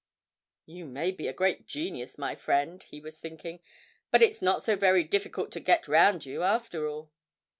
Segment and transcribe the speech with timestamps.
[0.65, 3.59] ('You may be a great genius, my friend,' he was thinking,
[4.09, 7.11] 'but it's not so very difficult to get round you, after all!')